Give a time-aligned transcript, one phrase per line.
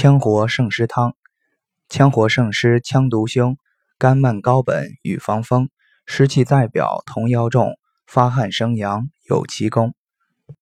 [0.00, 1.16] 羌活胜湿汤，
[1.90, 3.58] 羌活胜湿，羌独兄，
[3.98, 5.70] 甘蔓高本与防风，
[6.06, 7.76] 湿气在表同腰重，
[8.06, 9.96] 发汗生阳有其功。